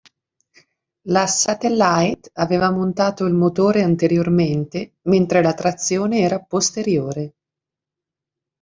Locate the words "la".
1.09-1.27, 5.43-5.53